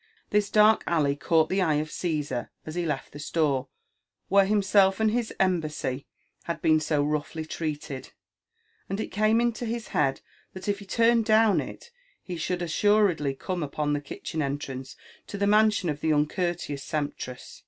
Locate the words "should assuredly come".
12.35-13.61